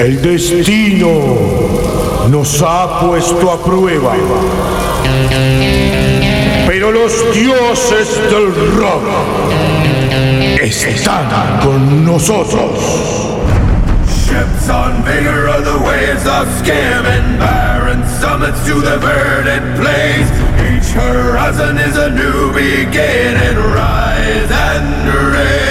[0.00, 1.10] El destino
[2.30, 4.14] nos ha puesto a prueba.
[6.66, 9.02] Pero los dioses del rock
[10.58, 12.80] están con nosotros.
[14.24, 20.30] Ships on vigor of the waves of skim and barren summits to the verdant plains.
[20.64, 23.58] Each horizon is a new beginning.
[23.74, 25.09] Rise and.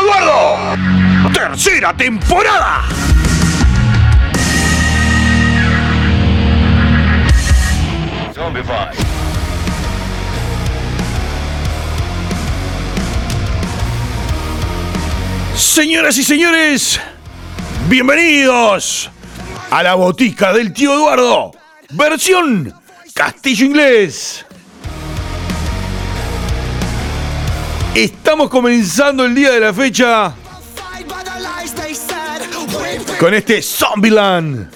[0.00, 1.32] Eduardo.
[1.32, 2.84] Tercera temporada.
[15.56, 17.00] Señoras y señores,
[17.88, 19.10] bienvenidos
[19.70, 21.52] a la botica del tío Eduardo,
[21.90, 22.72] versión
[23.14, 24.43] castillo inglés.
[27.94, 30.34] Estamos comenzando el día de la fecha
[33.20, 34.68] con este Zombieland.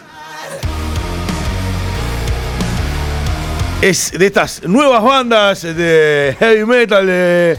[3.82, 7.58] Es de estas nuevas bandas de heavy metal, de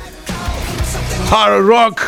[1.30, 2.02] hard rock.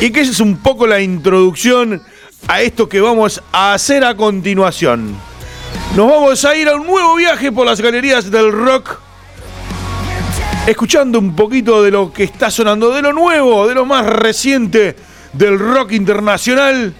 [0.00, 2.00] Y que es un poco la introducción
[2.46, 5.16] a esto que vamos a hacer a continuación.
[5.96, 9.07] Nos vamos a ir a un nuevo viaje por las galerías del rock
[10.70, 14.94] escuchando un poquito de lo que está sonando, de lo nuevo, de lo más reciente
[15.32, 16.92] del rock internacional,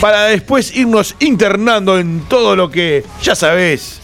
[0.00, 4.00] para después irnos internando en todo lo que ya sabés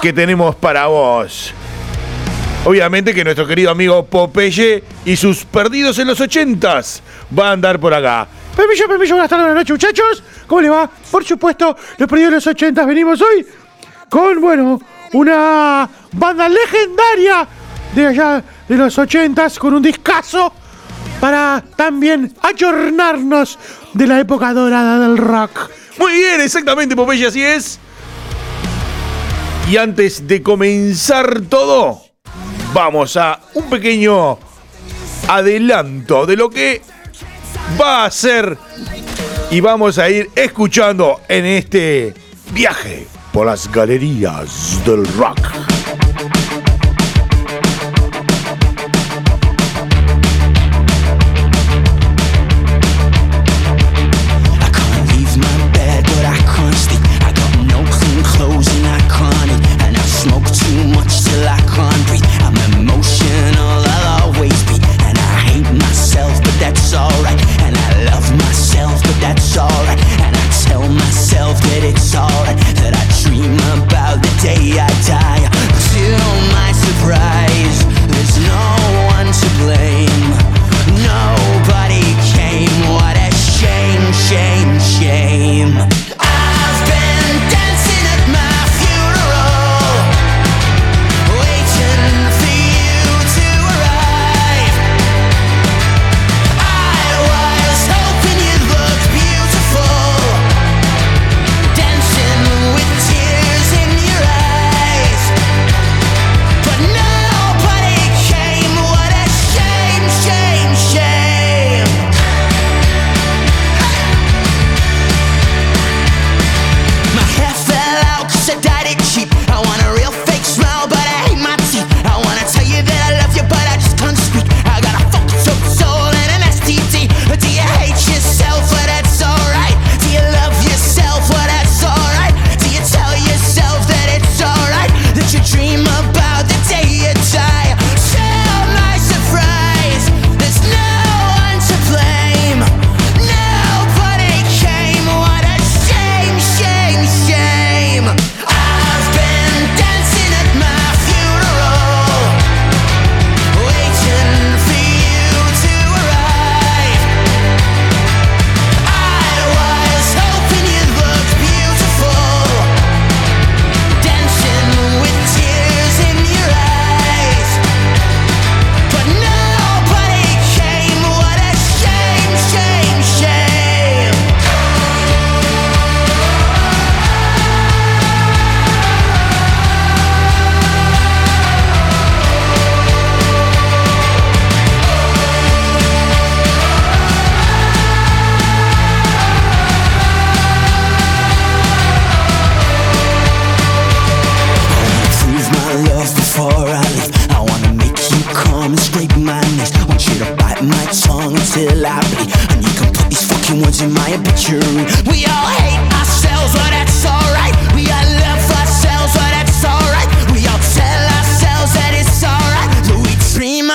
[0.00, 1.52] que tenemos para vos.
[2.64, 7.02] Obviamente que nuestro querido amigo Popeye y sus perdidos en los ochentas
[7.36, 8.28] va a andar por acá.
[8.54, 10.22] Permiso, permiso, buenas tardes, buenas noches, muchachos.
[10.46, 10.88] ¿Cómo le va?
[11.10, 13.44] Por supuesto, los perdidos en los ochentas venimos hoy
[14.08, 14.78] con, bueno,
[15.14, 17.46] una banda legendaria
[17.94, 20.52] de allá de los ochentas con un discazo
[21.20, 23.58] para también ayornarnos
[23.92, 25.70] de la época dorada del rock.
[25.98, 27.78] Muy bien, exactamente, Popeye, así es.
[29.70, 32.02] Y antes de comenzar todo,
[32.72, 34.38] vamos a un pequeño
[35.28, 36.82] adelanto de lo que
[37.80, 38.58] va a ser
[39.50, 42.14] y vamos a ir escuchando en este
[42.52, 45.71] viaje por las galerías del rock.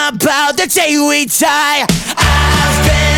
[0.07, 1.85] About the day we die.
[2.17, 3.16] I've been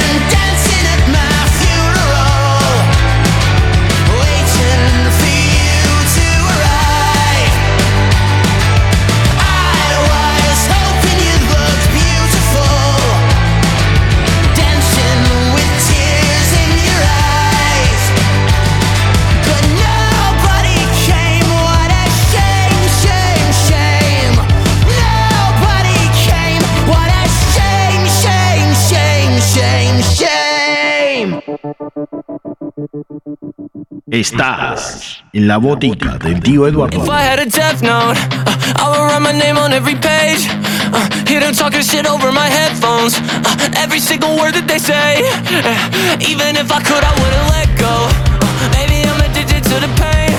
[34.11, 36.17] Estás en la botica
[36.67, 37.03] Eduardo.
[37.03, 40.49] If I had a death note, uh, I would write my name on every page.
[40.91, 43.19] Uh, hear them talking shit over my headphones.
[43.19, 45.21] Uh, every single word that they say.
[45.61, 47.93] Uh, even if I could, I wouldn't let go.
[48.41, 50.33] Uh, maybe I'm addicted to the pain.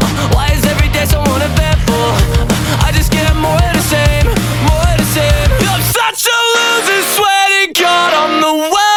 [0.00, 1.04] Uh, why is every day
[2.80, 4.26] I just get more of the same,
[4.64, 5.50] more of the same.
[5.68, 8.89] I'm such a loser, swear to God, I'm the.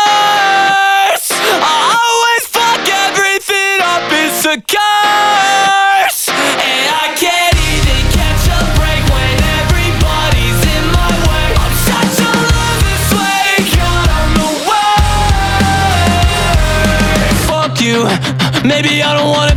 [18.84, 19.53] Maybe I don't wanna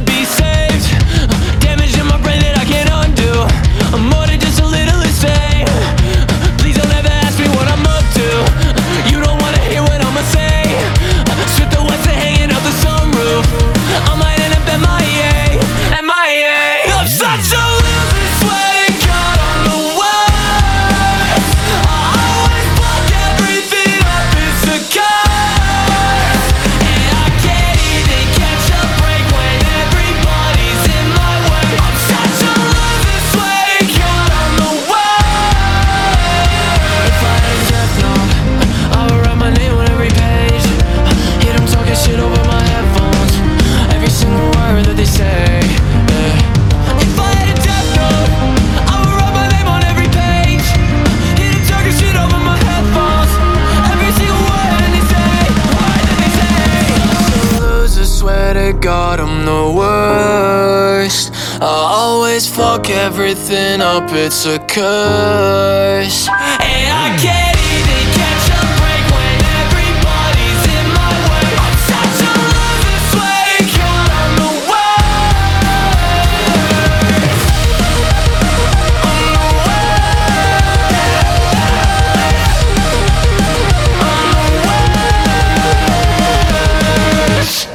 [64.16, 66.28] it's a curse.
[66.28, 67.56] And I can't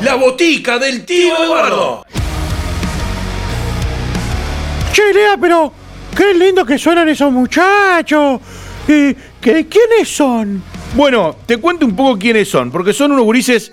[0.02, 2.04] La botica del tío Eduardo.
[4.92, 5.81] Che, Lea, pero
[6.16, 8.42] qué lindo que suenan esos muchachos.
[8.88, 10.64] ¿Y qué, quiénes son?
[10.96, 13.72] Bueno, te cuento un poco quiénes son, porque son unos gurises,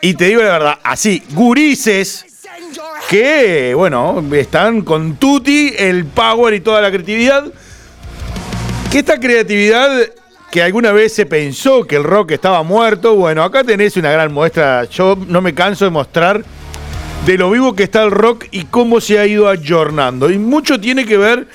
[0.00, 2.26] y te digo la verdad, así, gurises
[3.08, 7.44] que, bueno, están con Tutti, el power y toda la creatividad.
[8.90, 9.90] Que esta creatividad
[10.50, 14.32] que alguna vez se pensó que el rock estaba muerto, bueno, acá tenés una gran
[14.32, 14.84] muestra.
[14.84, 16.44] Yo no me canso de mostrar
[17.26, 20.30] de lo vivo que está el rock y cómo se ha ido ayornando.
[20.30, 21.46] Y mucho tiene que ver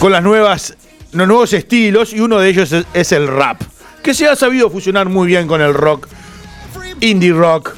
[0.00, 0.74] con las nuevas,
[1.12, 3.60] los nuevos estilos, y uno de ellos es, el rap,
[4.02, 6.08] que se ha sabido fusionar muy bien con el rock,
[7.00, 7.76] indie rock,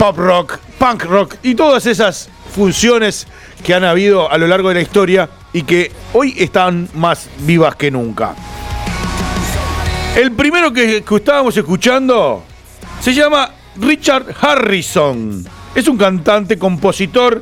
[0.00, 3.28] pop rock, punk rock y todas esas funciones
[3.62, 7.76] que han habido a lo largo de la historia y que hoy están más vivas
[7.76, 8.34] que nunca.
[10.16, 12.42] El primero que, que estábamos escuchando
[13.00, 15.46] se llama Richard Harrison.
[15.72, 17.40] Es un cantante, compositor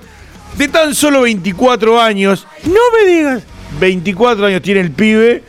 [0.59, 2.47] de tan solo 24 años.
[2.65, 3.43] No me digas.
[3.81, 5.43] 24 años tiene el pibe.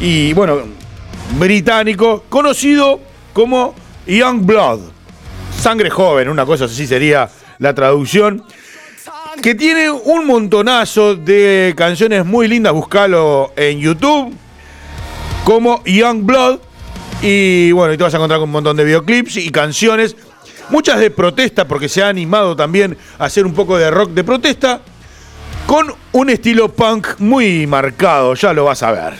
[0.00, 0.60] Y bueno,
[1.38, 3.00] británico, conocido
[3.32, 3.74] como
[4.06, 4.80] Young Blood.
[5.58, 8.44] Sangre joven, una cosa así sería la traducción.
[9.42, 14.34] Que tiene un montonazo de canciones muy lindas, buscalo en YouTube.
[15.44, 16.60] Como Young Blood.
[17.22, 20.16] Y bueno, y te vas a encontrar con un montón de videoclips y canciones.
[20.68, 24.24] Muchas de protesta, porque se ha animado también a hacer un poco de rock de
[24.24, 24.80] protesta.
[25.66, 29.14] Con un estilo punk muy marcado, ya lo vas a ver.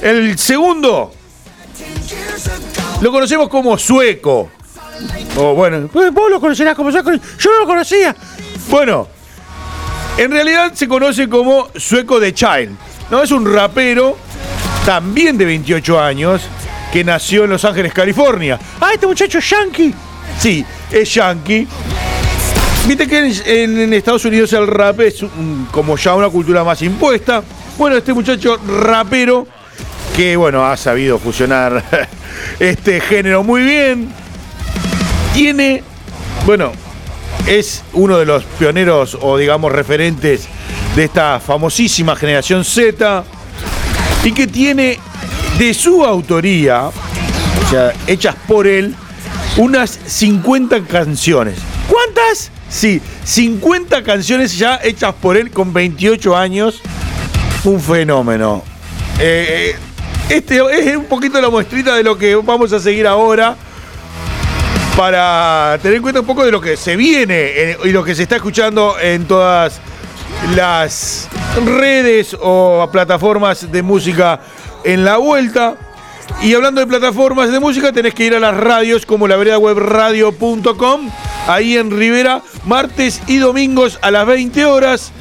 [0.00, 1.12] El segundo
[3.00, 4.50] lo conocemos como sueco.
[5.36, 8.14] O bueno, Pues vos lo conocerás como yo, yo no lo conocía.
[8.70, 9.08] bueno,
[10.16, 12.70] en realidad se conoce como Sueco de Child.
[13.10, 14.16] No, es un rapero
[14.86, 16.42] también de 28 años
[16.92, 18.58] que nació en Los Ángeles, California.
[18.80, 19.92] Ah, este muchacho es yankee.
[20.38, 21.66] Sí, es yankee.
[22.86, 25.24] Viste que en, Estados Unidos el rap es
[25.72, 27.42] como ya una cultura más impuesta.
[27.76, 29.44] Bueno, este muchacho rapero,
[30.14, 31.84] que bueno, ha sabido fusionar
[32.60, 34.08] este género muy bien,
[35.34, 35.82] tiene,
[36.46, 36.70] bueno,
[37.48, 40.46] es uno de los pioneros o digamos referentes
[40.94, 43.24] de esta famosísima generación Z
[44.22, 45.00] y que tiene
[45.58, 48.94] de su autoría, o sea, hechas por él,
[49.56, 51.58] unas 50 canciones.
[52.76, 56.82] Sí, 50 canciones ya hechas por él con 28 años.
[57.64, 58.62] Un fenómeno.
[59.18, 59.74] Eh,
[60.28, 63.56] este es un poquito la muestrita de lo que vamos a seguir ahora
[64.94, 68.14] para tener en cuenta un poco de lo que se viene eh, y lo que
[68.14, 69.80] se está escuchando en todas
[70.54, 71.30] las
[71.64, 74.38] redes o plataformas de música
[74.84, 75.76] en la vuelta.
[76.42, 81.10] Y hablando de plataformas de música, tenés que ir a las radios como la radio.com,
[81.46, 85.12] ahí en Rivera, martes y domingos a las 20 horas.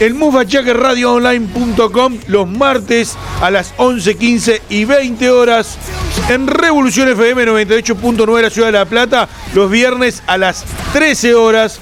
[0.00, 5.78] En radioonline.com los martes a las 11, 15 y 20 horas.
[6.28, 11.78] En Revolución FM 98.9 la Ciudad de La Plata los viernes a las 13 horas.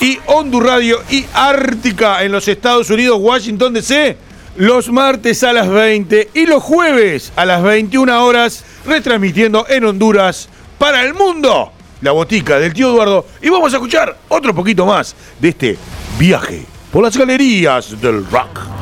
[0.00, 4.16] Y Hondu Radio y Ártica en los Estados Unidos, Washington DC,
[4.56, 10.48] los martes a las 20 y los jueves a las 21 horas, retransmitiendo en Honduras
[10.78, 13.26] para el mundo la botica del tío Eduardo.
[13.40, 15.78] Y vamos a escuchar otro poquito más de este
[16.18, 18.81] viaje por las galerías del rock.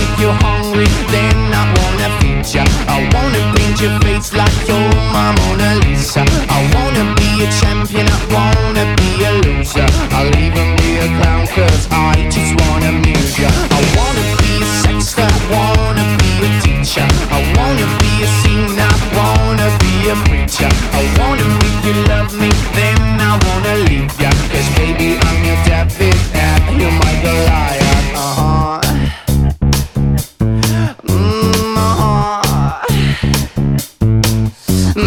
[0.00, 2.64] make you hungry, then I wanna feed ya.
[2.88, 6.22] I wanna paint your face like you're my Mona Lisa.
[6.56, 9.88] I wanna be a champion, I wanna be a loser.
[10.16, 13.50] I'll even be a clown, cause I just wanna amuse ya.
[13.78, 17.06] I wanna be a sexter, I wanna be a teacher.
[17.36, 20.70] I wanna be a singer, I wanna be a preacher.
[21.00, 24.30] I wanna make you love me, then I wanna leave ya.
[24.52, 27.79] Cause baby, I'm your David, and you're my Goliath.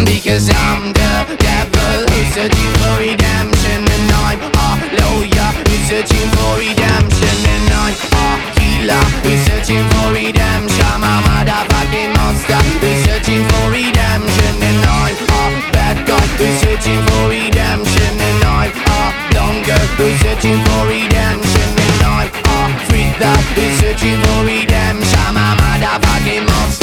[0.02, 1.94] Because I'm the devil.
[2.10, 5.50] Who's searching for redemption And I'm a lawyer.
[5.70, 8.26] Who's searching for redemption And I'm a
[8.58, 9.06] healer.
[9.22, 10.82] Who's searching for redemption.
[10.82, 12.58] I'm a motherfucking monster.
[12.82, 16.26] Who's searching for redemption And I'm a bad guy.
[16.42, 22.34] Who's searching for redemption And I'm a blonde girl who's searching for redemption And I'm
[22.34, 22.58] a
[22.90, 25.22] freak that who's searching for redemption.
[25.22, 26.83] I'm a motherfucking monster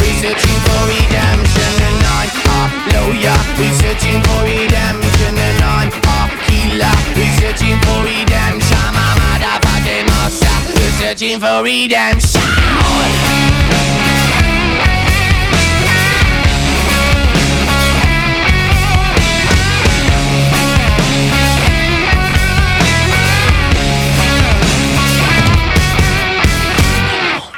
[0.00, 2.60] who's searching for redemption And I'm a
[2.94, 8.76] lawyer, who's searching for redemption And I'm a healer, who's searching for redemption.
[8.76, 12.46] I'm a motherfucking monster, who's searching for redemption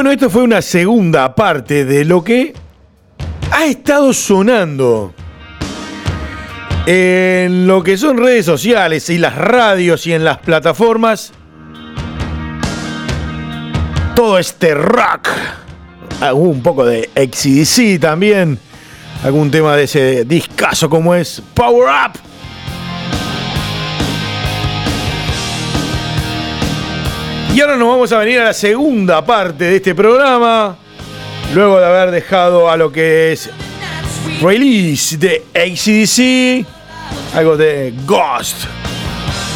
[0.00, 2.54] Bueno, esto fue una segunda parte de lo que
[3.52, 5.12] ha estado sonando
[6.86, 11.34] en lo que son redes sociales y las radios y en las plataformas.
[14.16, 15.28] Todo este rock.
[16.22, 18.58] Algún poco de XDC también.
[19.22, 22.29] Algún tema de ese discazo como es Power Up.
[27.52, 30.76] Y ahora nos vamos a venir a la segunda parte de este programa.
[31.52, 33.50] Luego de haber dejado a lo que es
[34.40, 36.64] release de ACDC,
[37.34, 38.66] algo de Ghost,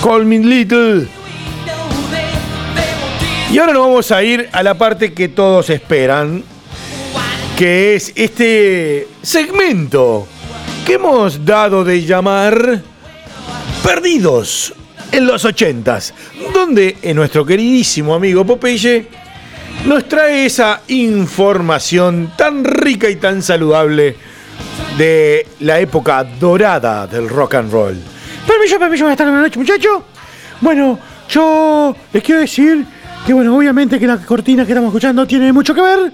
[0.02, 1.06] Call Me Little.
[3.52, 6.42] Y ahora nos vamos a ir a la parte que todos esperan,
[7.56, 10.26] que es este segmento
[10.84, 12.82] que hemos dado de llamar
[13.84, 14.74] Perdidos
[15.14, 16.12] en los ochentas,
[16.52, 19.06] donde eh, nuestro queridísimo amigo Popeye
[19.86, 24.16] nos trae esa información tan rica y tan saludable
[24.98, 27.96] de la época dorada del rock and roll.
[28.44, 30.02] Permiso, permiso, buenas tardes, buenas noches, muchachos.
[30.60, 30.98] Bueno,
[31.28, 32.84] yo les quiero decir
[33.24, 36.12] que, bueno, obviamente que la cortina que estamos escuchando tiene mucho que ver.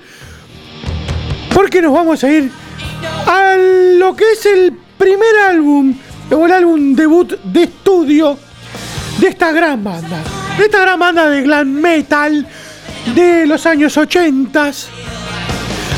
[1.54, 2.50] Porque nos vamos a ir
[3.26, 3.56] a
[3.98, 5.96] lo que es el primer álbum,
[6.30, 8.49] o el álbum debut de estudio
[9.20, 10.22] de esta gran banda.
[10.56, 12.46] De esta gran banda de glam metal
[13.14, 14.72] de los años 80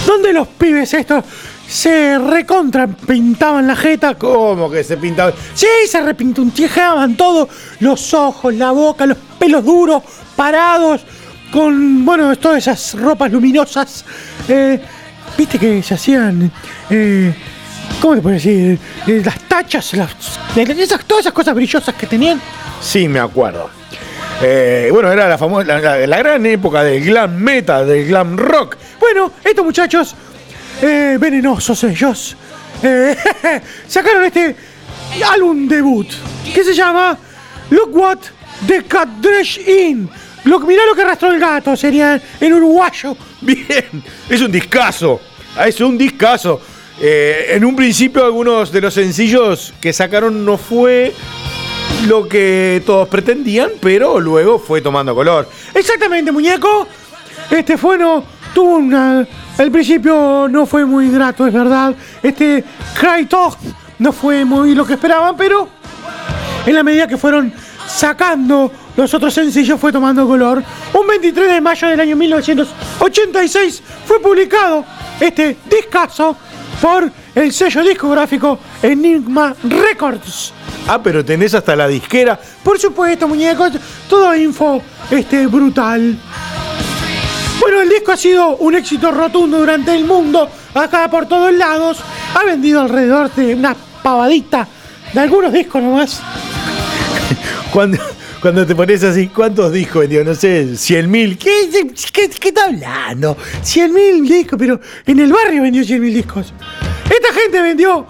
[0.06, 1.24] donde los pibes estos
[1.66, 4.14] se recontra pintaban la jeta.
[4.16, 5.32] ¿Cómo que se pintaba?
[5.54, 7.48] Sí, se repintuntejaban todo,
[7.80, 10.02] los ojos, la boca, los pelos duros,
[10.36, 11.02] parados,
[11.50, 14.04] con, bueno, todas esas ropas luminosas.
[14.48, 14.80] Eh,
[15.36, 16.50] Viste que se hacían,
[16.90, 17.34] eh,
[18.02, 18.78] ¿cómo te puedo decir?
[19.06, 20.10] Eh, las tachas, las,
[20.56, 22.40] esas, todas esas cosas brillosas que tenían.
[22.80, 23.70] Sí, me acuerdo.
[24.42, 28.76] Eh, bueno, era la famosa, la, gran época del glam metal, del glam rock.
[28.98, 30.16] Bueno, estos muchachos,
[30.82, 32.36] eh, venenosos ellos,
[32.82, 33.16] eh,
[33.86, 34.56] sacaron este
[35.32, 36.08] álbum debut
[36.52, 37.16] que se llama
[37.70, 38.18] Look What
[38.66, 40.10] the Cat Dresh In.
[40.44, 43.16] Lo, mirá lo que arrastró el gato, sería en uruguayo.
[43.40, 45.20] Bien, es un discazo.
[45.64, 46.60] Es un discazo.
[47.00, 51.12] Eh, en un principio algunos de los sencillos que sacaron no fue
[52.06, 55.48] lo que todos pretendían, pero luego fue tomando color.
[55.74, 56.86] Exactamente, muñeco.
[57.50, 58.24] Este fue no
[58.54, 59.26] tuvo una.
[59.58, 61.94] Al principio no fue muy grato, es verdad.
[62.22, 62.64] Este
[62.98, 63.58] Cry Talk
[63.98, 65.68] no fue muy lo que esperaban, pero
[66.66, 67.52] en la medida que fueron
[67.86, 70.62] sacando los otros sencillos fue tomando color.
[70.92, 74.84] Un 23 de mayo del año 1986 fue publicado
[75.20, 76.36] este discazo
[76.82, 80.52] por el sello discográfico Enigma Records.
[80.88, 82.38] Ah, pero tenés hasta la disquera.
[82.64, 83.74] Por supuesto, muñecos,
[84.08, 86.18] todo info este, brutal.
[87.60, 91.98] Bueno, el disco ha sido un éxito rotundo durante el mundo, acá por todos lados.
[92.34, 94.66] Ha vendido alrededor de una pavadita
[95.12, 96.20] de algunos discos nomás.
[97.72, 97.98] Cuando,
[98.42, 100.24] cuando te pones así, ¿cuántos discos vendió?
[100.24, 101.38] No sé, 100 mil.
[101.38, 101.70] ¿Qué,
[102.12, 103.36] qué, está hablando?
[103.62, 106.52] 100 mil discos, pero en el barrio vendió 100 mil discos.
[107.04, 108.04] Esta gente vendió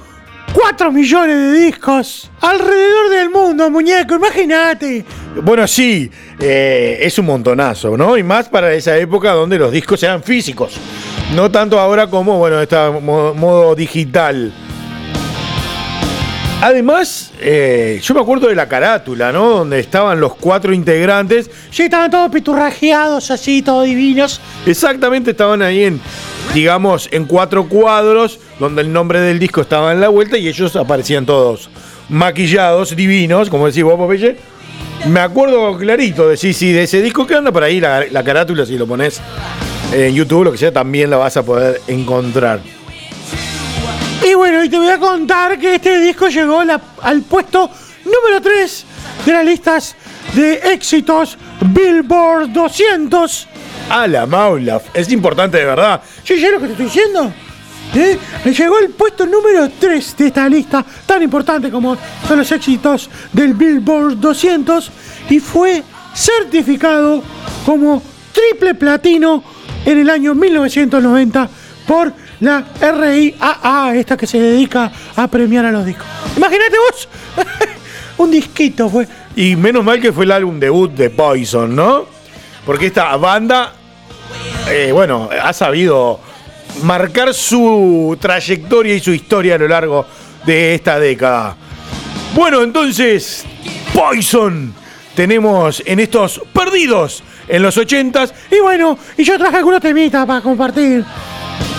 [0.55, 5.05] 4 millones de discos alrededor del mundo, muñeco, imagínate.
[5.43, 8.17] Bueno, sí, eh, es un montonazo, ¿no?
[8.17, 10.79] Y más para esa época donde los discos eran físicos.
[11.35, 12.57] No tanto ahora como, bueno,
[13.03, 14.51] modo, modo digital.
[16.63, 19.49] Además, eh, yo me acuerdo de la carátula, ¿no?
[19.49, 21.51] Donde estaban los cuatro integrantes.
[21.73, 24.41] Sí, estaban todos piturrajeados así, todos divinos.
[24.65, 26.01] Exactamente, estaban ahí en,
[26.55, 30.77] digamos, en cuatro cuadros, donde el nombre del disco estaba en la vuelta y ellos
[30.77, 31.69] aparecían todos
[32.09, 34.37] maquillados, divinos, como decís vos, Popeye.
[35.09, 38.23] Me acuerdo clarito de sí, sí, de ese disco que anda por ahí, la, la
[38.23, 39.21] carátula, si lo pones
[39.93, 42.61] en YouTube, lo que sea, también la vas a poder encontrar.
[44.65, 47.69] Y te voy a contar que este disco llegó la- al puesto
[48.05, 48.85] número 3
[49.27, 49.97] de las listas
[50.35, 53.49] de éxitos Billboard 200.
[53.91, 56.01] A la maula, es importante de verdad.
[56.25, 57.33] ¿Sí, ya lo que te estoy diciendo?
[57.95, 58.19] ¿Eh?
[58.57, 61.97] Llegó al puesto número 3 de esta lista tan importante como
[62.27, 64.91] son los éxitos del Billboard 200
[65.29, 65.83] y fue
[66.15, 67.23] certificado
[67.67, 69.43] como triple platino
[69.85, 71.49] en el año 1990
[71.87, 72.13] por
[72.43, 76.07] la RIAA, esta que se dedica a premiar a los discos.
[76.37, 77.09] Imagínate vos,
[78.19, 79.07] un disquito fue.
[79.37, 82.07] Y menos mal que fue el álbum debut de Poison, ¿no?
[82.67, 83.73] Porque esta banda,
[84.69, 86.19] eh, bueno, ha sabido
[86.83, 90.05] marcar su trayectoria y su historia a lo largo
[90.45, 91.57] de esta década.
[92.35, 93.45] Bueno, entonces,
[93.95, 94.75] Poison
[95.15, 100.41] tenemos en estos perdidos en los 80s Y bueno, y yo traje algunos temitas para
[100.41, 101.05] compartir.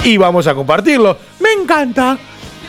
[0.04, 1.18] Y vamos a compartirlo.
[1.40, 2.18] Me encanta.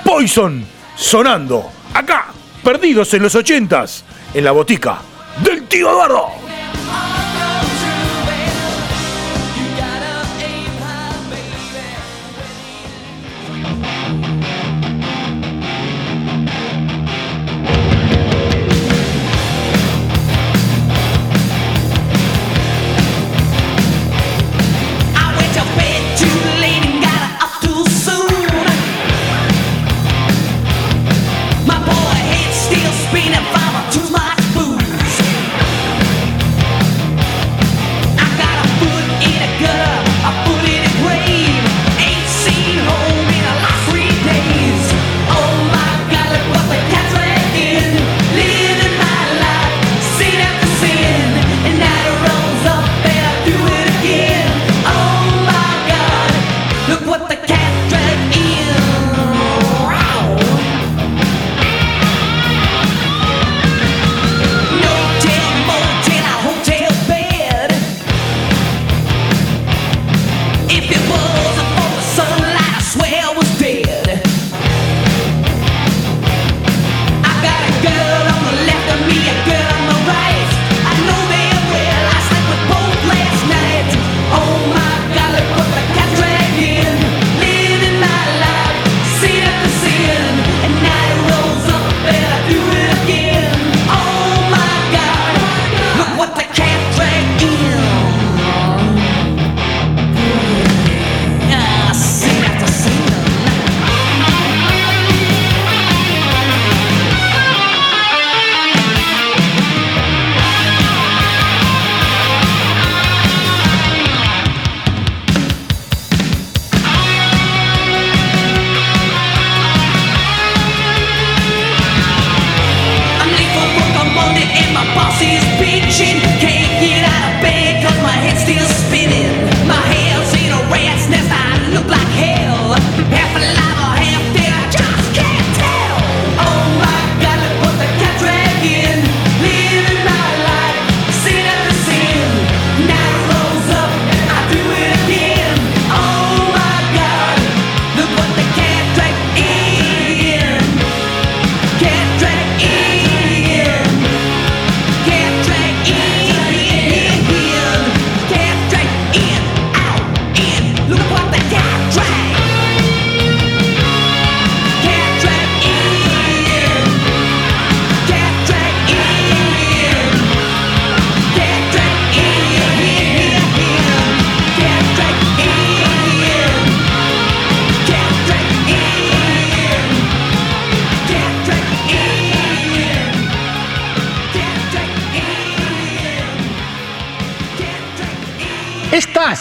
[0.05, 0.65] Poison
[0.97, 2.27] sonando acá,
[2.63, 4.03] perdidos en los 80s,
[4.35, 4.99] en la botica
[5.43, 6.44] del tío Eduardo.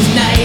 [0.00, 0.39] Tonight.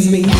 [0.00, 0.33] to me.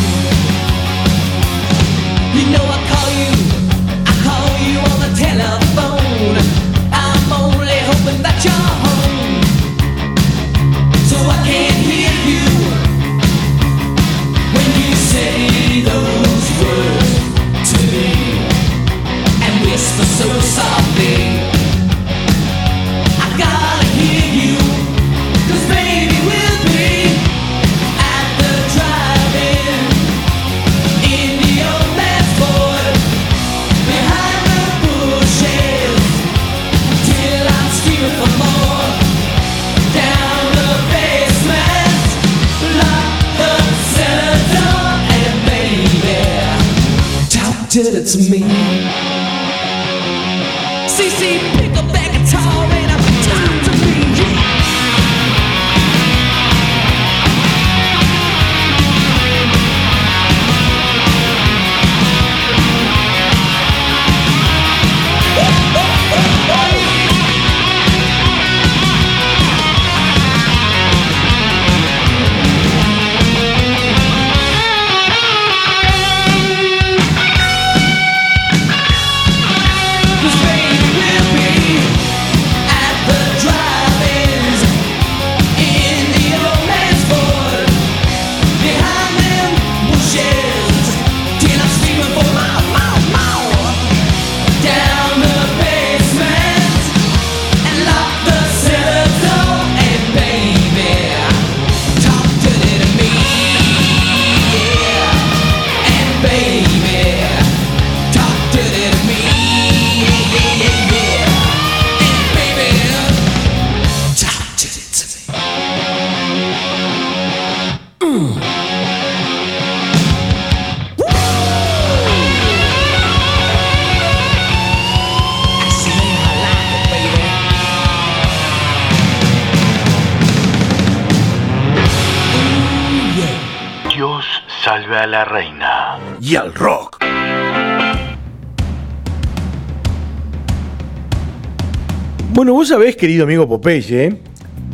[142.45, 144.17] Bueno, vos sabés, querido amigo Popeye,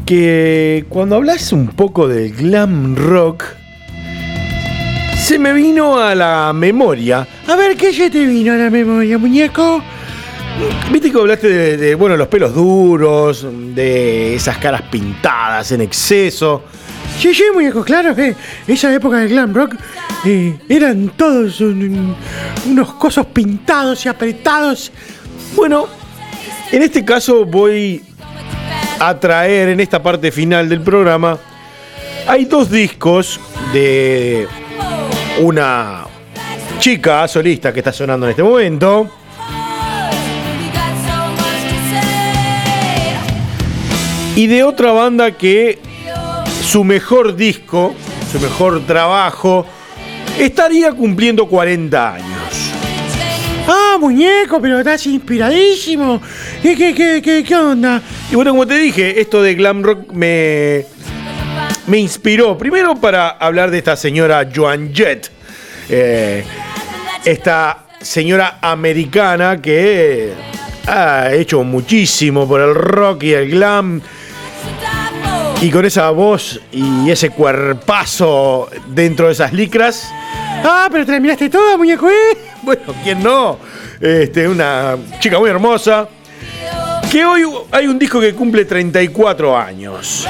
[0.05, 3.45] que cuando hablas un poco del glam rock,
[5.17, 7.25] se me vino a la memoria.
[7.47, 9.81] A ver, ¿qué se te vino a la memoria, muñeco?
[10.91, 16.63] Viste que hablaste de, de, bueno, los pelos duros, de esas caras pintadas en exceso.
[17.21, 18.35] Sí, sí, muñeco, claro que
[18.67, 19.75] esa época del glam rock
[20.25, 22.17] eh, eran todos un-
[22.69, 24.91] unos cosos pintados y apretados.
[25.55, 26.00] Bueno,
[26.71, 28.03] en este caso voy
[28.99, 31.37] a traer en esta parte final del programa.
[32.27, 33.39] Hay dos discos
[33.73, 34.47] de
[35.39, 36.05] una
[36.79, 39.09] chica solista que está sonando en este momento.
[44.35, 45.79] Y de otra banda que
[46.63, 47.93] su mejor disco,
[48.31, 49.65] su mejor trabajo,
[50.39, 52.71] estaría cumpliendo 40 años.
[53.67, 56.21] Ah, muñeco, pero estás inspiradísimo.
[56.61, 57.99] ¿Qué, qué, qué, qué, qué onda?
[58.29, 60.85] Y bueno, como te dije, esto de glam rock me,
[61.87, 62.55] me inspiró.
[62.55, 65.31] Primero para hablar de esta señora Joan Jett.
[65.89, 66.43] Eh,
[67.25, 70.33] esta señora americana que
[70.85, 73.99] ha hecho muchísimo por el rock y el glam.
[75.61, 80.11] Y con esa voz y ese cuerpazo dentro de esas licras.
[80.63, 82.37] Ah, pero te la miraste toda, muñeco, ¿eh?
[82.61, 83.57] Bueno, ¿quién no?
[83.99, 86.07] Este, una chica muy hermosa.
[87.11, 90.25] Que hoy hay un disco que cumple 34 años.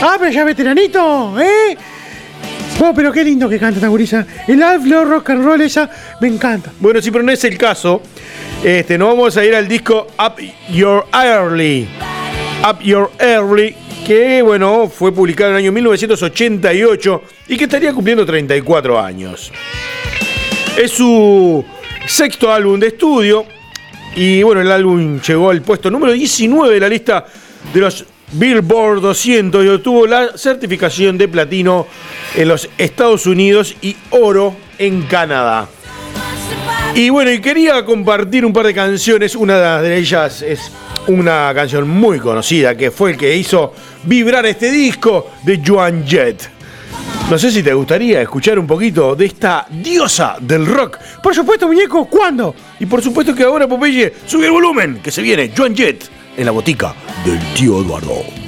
[0.00, 1.76] Ah, pero ya veteranito, ¿eh?
[2.80, 4.26] Oh, pero qué lindo que canta esta gurisa.
[4.46, 5.90] El outlaw rock and roll esa
[6.22, 6.72] me encanta.
[6.80, 8.00] Bueno, sí, pero no es el caso.
[8.64, 11.86] Este, nos vamos a ir al disco Up Your Early.
[12.66, 18.24] Up Your Early, que bueno, fue publicado en el año 1988 y que estaría cumpliendo
[18.24, 19.52] 34 años.
[20.74, 21.62] Es su
[22.06, 23.57] sexto álbum de estudio
[24.16, 27.26] y bueno, el álbum llegó al puesto número 19 de la lista
[27.72, 31.86] de los Billboard 200 y obtuvo la certificación de platino
[32.34, 35.68] en los Estados Unidos y oro en Canadá.
[36.94, 39.34] Y bueno, y quería compartir un par de canciones.
[39.34, 40.72] Una de ellas es
[41.06, 43.72] una canción muy conocida que fue el que hizo
[44.04, 46.57] vibrar este disco de Joan Jett.
[47.30, 50.98] No sé si te gustaría escuchar un poquito de esta diosa del rock.
[51.22, 52.54] Por supuesto, muñeco, ¿cuándo?
[52.80, 56.46] Y por supuesto que ahora, Popeye, sube el volumen, que se viene Joan Jett en
[56.46, 56.94] la botica
[57.24, 58.47] del tío Eduardo.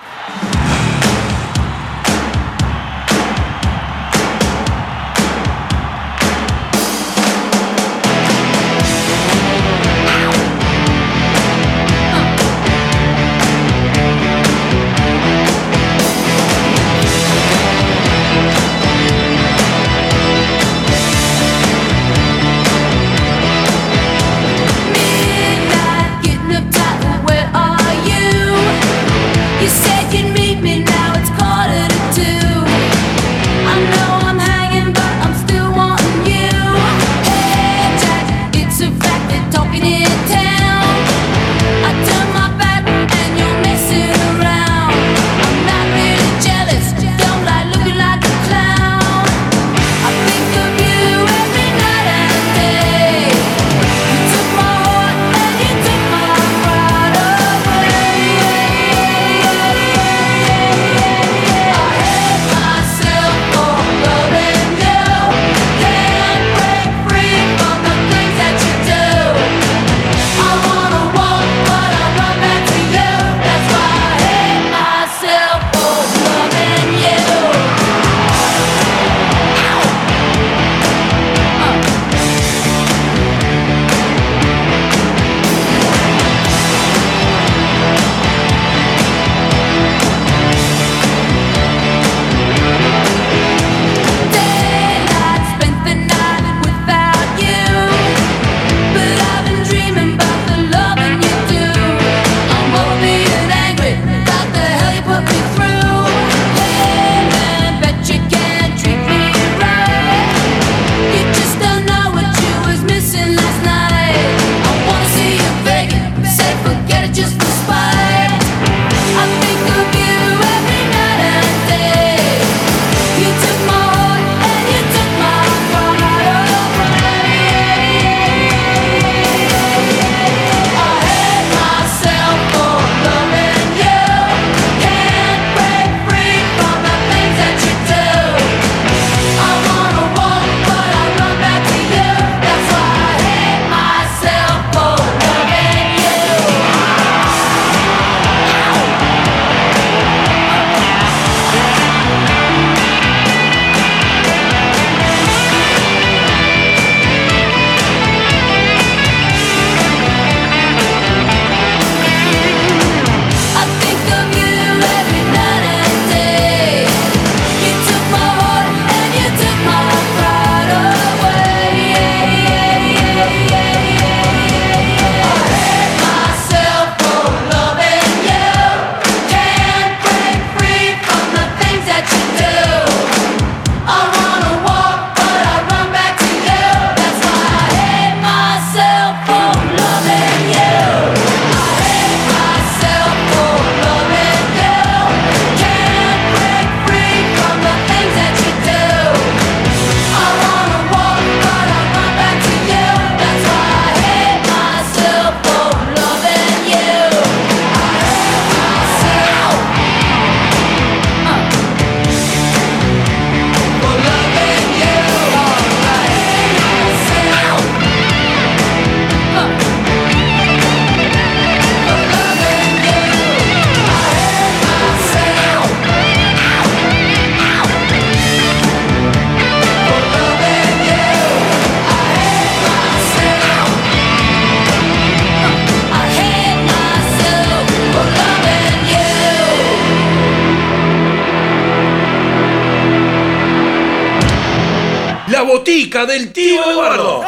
[245.91, 247.21] Del tío Eduardo.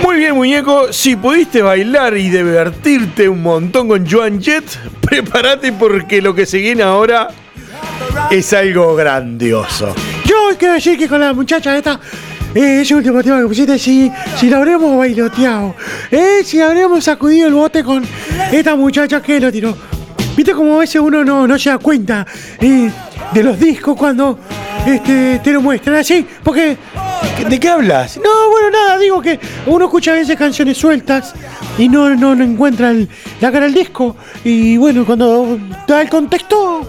[0.00, 0.92] Muy bien, muñeco.
[0.92, 4.64] Si pudiste bailar y divertirte un montón con Joan Jett,
[5.00, 7.28] prepárate porque lo que se viene ahora
[8.30, 9.92] es algo grandioso.
[10.24, 11.98] Yo quiero decir que con la muchacha esta,
[12.54, 15.74] eh, ese último tema que pusiste, si, si lo habremos bailoteado,
[16.12, 18.04] eh, si habremos sacudido el bote con
[18.52, 19.91] esta muchacha que lo tiró.
[20.36, 22.26] Viste como a veces uno no, no se da cuenta
[22.60, 22.90] eh,
[23.32, 24.38] de los discos cuando
[24.86, 26.76] este, te lo muestran así, porque...
[27.48, 28.16] ¿De qué hablas?
[28.18, 31.34] No, bueno, nada, digo que uno escucha a veces canciones sueltas
[31.78, 33.08] y no, no, no encuentra el-
[33.40, 34.16] la cara del disco.
[34.44, 35.58] Y bueno, cuando
[35.88, 36.86] da el contexto,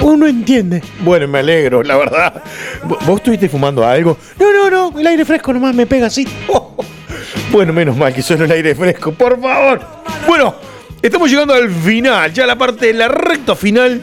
[0.00, 0.82] uno entiende.
[1.00, 2.42] Bueno, me alegro, la verdad.
[2.84, 4.16] ¿Vo- ¿Vos estuviste fumando algo?
[4.38, 6.26] No, no, no, el aire fresco nomás me pega así.
[7.50, 9.80] Bueno, menos mal que solo el aire fresco, por favor.
[10.26, 10.54] Bueno,
[11.02, 14.02] estamos llegando al final, ya la parte, la recta final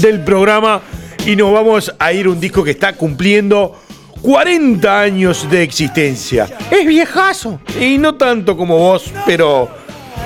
[0.00, 0.80] del programa.
[1.26, 3.80] Y nos vamos a ir un disco que está cumpliendo
[4.22, 6.48] 40 años de existencia.
[6.70, 7.60] Es viejazo.
[7.80, 9.68] Y no tanto como vos, pero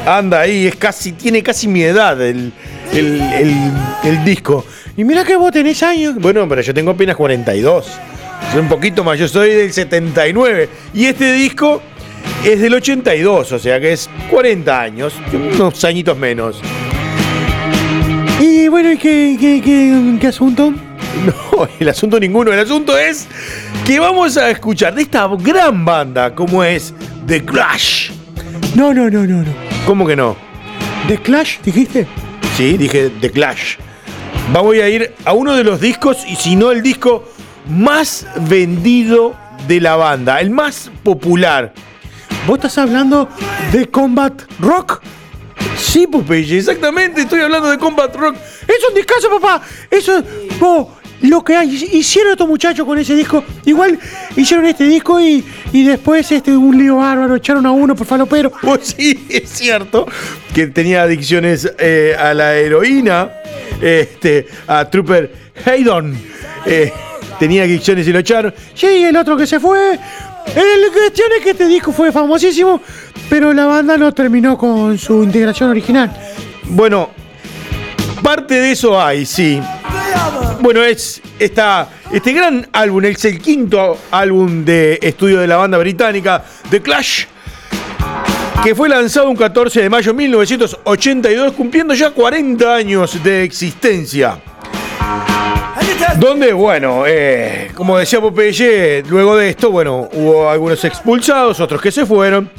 [0.06, 2.52] anda ahí, es casi, tiene casi mi edad el-
[2.92, 4.64] el disco.
[4.96, 6.16] Y mira que vos tenés años.
[6.16, 7.86] Bueno, pero yo tengo apenas 42.
[8.52, 10.68] Soy un poquito más, yo soy del 79.
[10.92, 11.80] Y este disco
[12.44, 16.60] es del 82, o sea que es 40 años, unos añitos menos.
[18.40, 20.72] Y bueno, ¿y qué, qué, qué, qué asunto?
[21.26, 22.52] No, el asunto ninguno.
[22.52, 23.26] El asunto es
[23.84, 26.94] que vamos a escuchar de esta gran banda como es
[27.26, 28.10] The Clash.
[28.74, 29.52] No, no, no, no, no.
[29.84, 30.36] ¿Cómo que no?
[31.08, 32.06] ¿The Clash dijiste?
[32.56, 33.76] Sí, dije The Clash.
[34.52, 37.24] Vamos a ir a uno de los discos, y si no el disco
[37.68, 39.34] más vendido
[39.68, 41.72] de la banda, el más popular.
[42.50, 43.28] ¿Vos estás hablando
[43.70, 45.00] de Combat Rock?
[45.78, 48.34] Sí, Popeye, exactamente, estoy hablando de Combat Rock.
[48.66, 49.62] Es un discazo, papá.
[49.88, 50.20] Eso,
[50.58, 50.88] vos,
[51.22, 53.44] lo que hay- hicieron estos muchachos con ese disco.
[53.66, 53.96] Igual
[54.34, 58.50] hicieron este disco y, y después este un lío bárbaro, echaron a uno por falopero.
[58.60, 60.08] Pues sí, es cierto
[60.52, 63.30] que tenía adicciones eh, a la heroína,
[63.80, 65.32] este, a Trooper
[65.64, 66.18] Haydon.
[66.66, 66.92] eh,
[67.38, 68.52] tenía adicciones y lo echaron.
[68.74, 70.00] Sí, el otro que se fue.
[70.54, 72.80] El cuestión es que este disco fue famosísimo,
[73.28, 76.10] pero la banda no terminó con su integración original.
[76.64, 77.10] Bueno,
[78.22, 79.60] parte de eso hay, sí.
[80.60, 85.78] Bueno, es esta, este gran álbum, es el quinto álbum de estudio de la banda
[85.78, 87.24] británica, The Clash,
[88.62, 94.38] que fue lanzado un 14 de mayo de 1982, cumpliendo ya 40 años de existencia.
[96.18, 101.90] Donde, bueno, eh, como decía Popeye, luego de esto, bueno, hubo algunos expulsados, otros que
[101.90, 102.50] se fueron.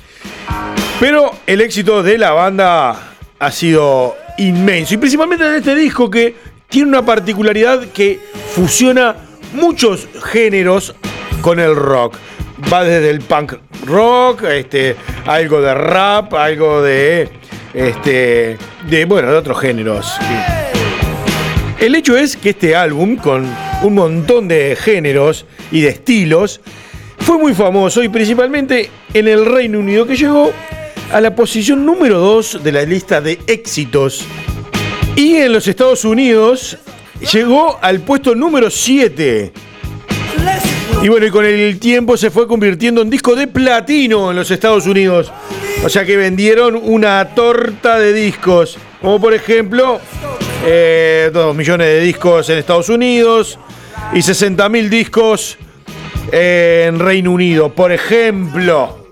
[0.99, 4.93] Pero el éxito de la banda ha sido inmenso.
[4.93, 6.35] Y principalmente en este disco que
[6.69, 8.19] tiene una particularidad que
[8.53, 9.15] fusiona
[9.53, 10.95] muchos géneros
[11.41, 12.15] con el rock.
[12.71, 13.53] Va desde el punk
[13.85, 17.29] rock, este, algo de rap, algo de.
[17.73, 18.57] Este.
[18.87, 19.05] de.
[19.05, 20.13] bueno, de otros géneros.
[21.81, 23.43] El hecho es que este álbum, con
[23.81, 26.61] un montón de géneros y de estilos,
[27.17, 30.53] fue muy famoso y principalmente en el Reino Unido, que llegó
[31.11, 34.23] a la posición número 2 de la lista de éxitos.
[35.15, 36.77] Y en los Estados Unidos
[37.33, 39.51] llegó al puesto número 7.
[41.01, 44.51] Y bueno, y con el tiempo se fue convirtiendo en disco de platino en los
[44.51, 45.33] Estados Unidos.
[45.83, 48.77] O sea que vendieron una torta de discos.
[49.01, 49.99] Como por ejemplo,
[50.63, 53.57] eh, 2 millones de discos en Estados Unidos
[54.13, 55.57] y 60 mil discos
[56.31, 59.07] en Reino Unido, por ejemplo.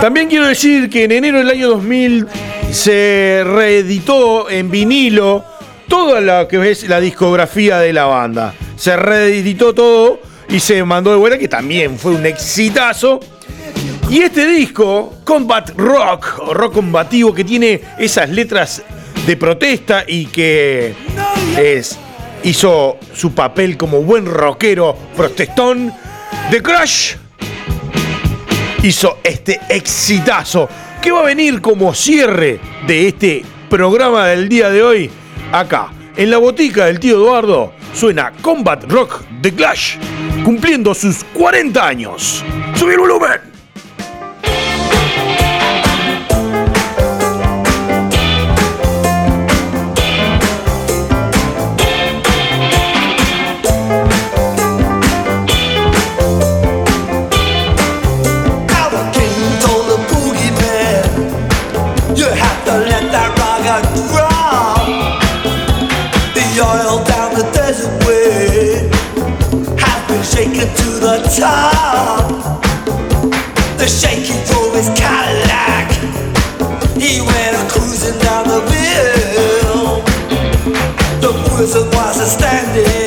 [0.00, 2.26] También quiero decir que en enero del año 2000
[2.70, 5.44] se reeditó en vinilo
[5.88, 8.54] toda la que es la discografía de la banda.
[8.76, 13.20] Se reeditó todo y se mandó de vuelta, que también fue un exitazo.
[14.10, 18.82] Y este disco, Combat Rock, o rock combativo, que tiene esas letras
[19.24, 20.94] de protesta y que
[22.42, 25.92] hizo su papel como buen rockero protestón,
[26.50, 27.14] The Crash
[28.82, 30.68] hizo este exitazo
[31.00, 32.58] que va a venir como cierre
[32.88, 35.10] de este programa del día de hoy.
[35.52, 39.98] Acá, en la botica del tío Eduardo, suena Combat Rock The Clash,
[40.44, 42.44] cumpliendo sus 40 años.
[42.74, 43.49] ¡Subir volumen!
[81.60, 82.99] The wizard was a standing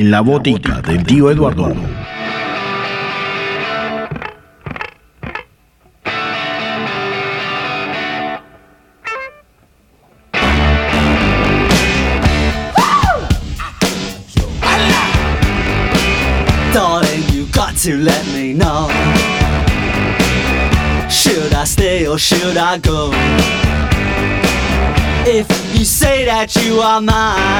[0.00, 1.74] en la botica del tío Eduardo.
[17.82, 18.88] To let me know.
[21.08, 23.10] Should I stay or should I go?
[25.24, 27.59] If you say that you are mine,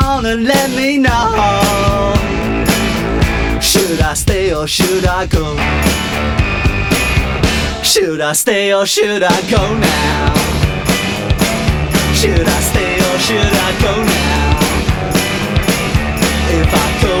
[0.25, 2.13] and let me know.
[3.59, 5.55] Should I stay or should I go?
[7.83, 10.33] Should I stay or should I go now?
[12.13, 14.59] Should I stay or should I go now?
[16.59, 17.20] If I go,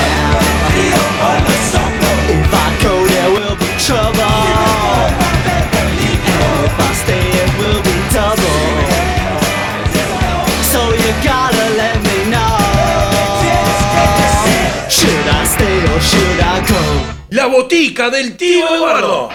[17.41, 19.29] La botica del tío Eduardo.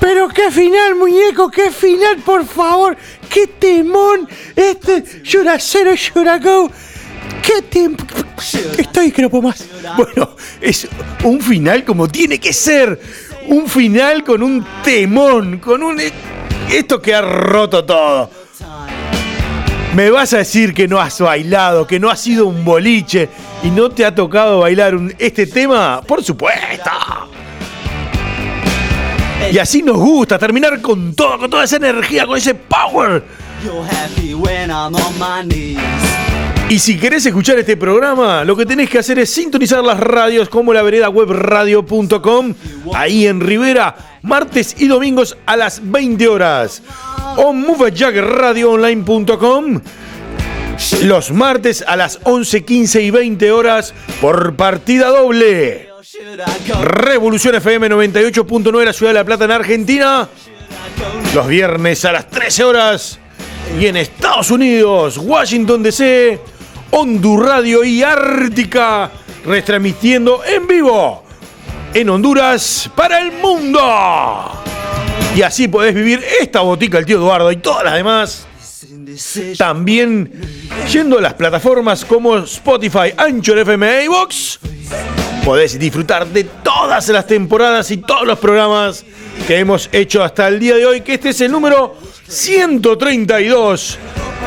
[0.00, 2.96] Pero qué final, muñeco, qué final, por favor.
[3.28, 4.26] Qué temón.
[4.56, 6.70] Este llora cero, llora go.
[7.42, 8.06] Qué tiempo.
[8.78, 9.66] Estoy que no puedo más.
[9.98, 10.88] Bueno, es
[11.24, 12.98] un final como tiene que ser.
[13.48, 16.00] Un final con un temón, con un...
[16.70, 18.30] Esto que ha roto todo.
[19.94, 23.28] Me vas a decir que no has bailado, que no has sido un boliche
[23.62, 26.00] y no te ha tocado bailar este tema.
[26.00, 26.90] Por supuesto.
[29.50, 33.22] Y así nos gusta terminar con todo, con toda esa energía, con ese power.
[36.68, 40.48] Y si querés escuchar este programa, lo que tenés que hacer es sintonizar las radios
[40.48, 42.54] como la vereda web radio.com,
[42.94, 46.82] ahí en Rivera, martes y domingos a las 20 horas.
[47.36, 49.80] O movejackradioonline.com,
[51.02, 55.90] los martes a las 11, 15 y 20 horas por partida doble.
[56.82, 60.28] Revolución FM 98.9 de la Ciudad de La Plata en Argentina.
[61.34, 63.18] Los viernes a las 13 horas.
[63.80, 66.38] Y en Estados Unidos, Washington DC,
[66.94, 69.10] Hondur Radio y Ártica,
[69.46, 71.24] retransmitiendo en vivo
[71.94, 73.80] en Honduras para el mundo.
[75.34, 78.46] Y así podés vivir esta botica el tío Eduardo y todas las demás.
[79.56, 80.32] También
[80.90, 84.58] yendo a las plataformas como Spotify, Anchor FM e iVoox,
[85.46, 89.02] podés disfrutar de todas las temporadas y todos los programas
[89.46, 91.96] que hemos hecho hasta el día de hoy, que este es el número
[92.28, 93.98] 132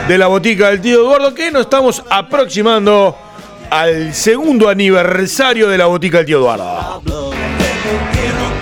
[0.08, 3.18] de la botica del tío Eduardo, que nos estamos aproximando
[3.70, 7.34] al segundo aniversario de la botica del tío Eduardo.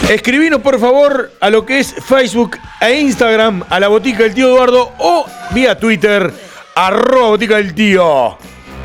[0.09, 4.47] Escribinos por favor a lo que es Facebook e Instagram, a la botica del tío
[4.47, 6.34] Eduardo o vía Twitter,
[6.75, 8.38] arroba botica del tío.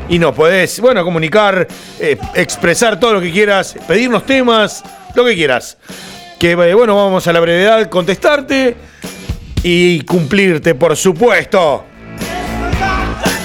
[0.07, 1.67] Y nos podés, bueno, comunicar,
[1.99, 4.83] eh, expresar todo lo que quieras, pedirnos temas,
[5.13, 5.77] lo que quieras.
[6.39, 8.75] Que eh, bueno, vamos a la brevedad, contestarte
[9.61, 11.88] y cumplirte, por supuesto.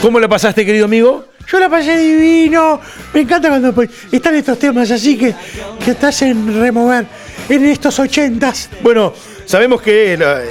[0.04, 1.24] ¿Cómo la pasaste, querido amigo?
[1.50, 2.78] Yo la pasé divino.
[3.14, 5.34] Me encanta cuando pues, están estos temas así que,
[5.82, 7.06] que te hacen remover
[7.48, 8.68] en estos ochentas.
[8.82, 9.14] Bueno,
[9.46, 10.42] sabemos que la-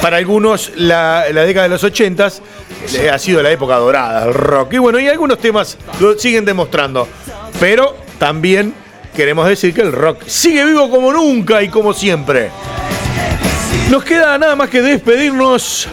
[0.00, 2.40] para algunos la, la década de los ochentas
[2.96, 4.74] eh, ha sido la época dorada del rock.
[4.74, 7.08] Y bueno, y algunos temas lo siguen demostrando.
[7.58, 8.74] Pero también
[9.16, 12.52] queremos decir que el rock sigue vivo como nunca y como siempre.
[13.90, 15.88] Nos queda nada más que despedirnos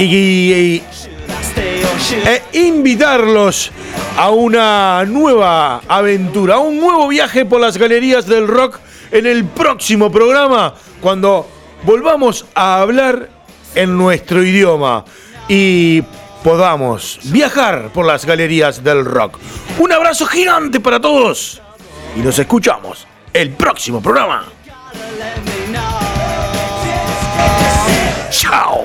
[0.00, 0.84] y, y-
[2.24, 3.72] e invitarlos
[4.16, 8.78] a una nueva aventura, a un nuevo viaje por las galerías del rock
[9.10, 11.48] en el próximo programa, cuando
[11.84, 13.30] volvamos a hablar
[13.74, 15.04] en nuestro idioma
[15.48, 16.02] y
[16.42, 19.38] podamos viajar por las galerías del rock.
[19.78, 21.62] Un abrazo gigante para todos
[22.14, 24.44] y nos escuchamos el próximo programa.
[28.30, 28.84] Chao.